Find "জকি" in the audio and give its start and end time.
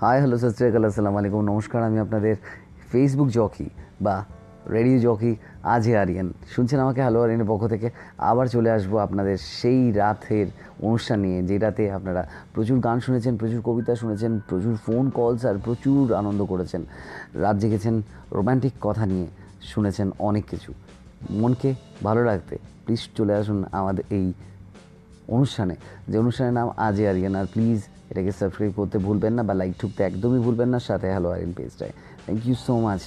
3.28-3.70, 4.98-5.36